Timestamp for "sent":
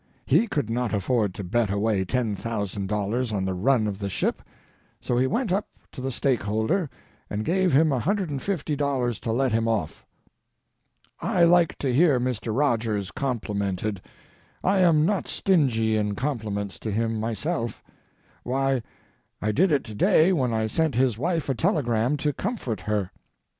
20.65-20.95